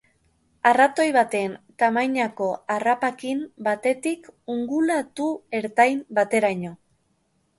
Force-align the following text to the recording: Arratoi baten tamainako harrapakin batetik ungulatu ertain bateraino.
Arratoi 0.67 1.05
baten 1.15 1.51
tamainako 1.81 2.47
harrapakin 2.75 3.43
batetik 3.67 4.25
ungulatu 4.53 5.27
ertain 5.61 6.03
bateraino. 6.21 6.73